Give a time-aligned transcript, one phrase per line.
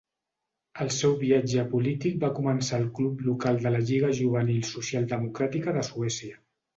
[0.83, 5.85] El seu viatge polític va començar al club local de la Lliga Juvenil Socialdemocràtica de
[5.91, 6.41] Suècia.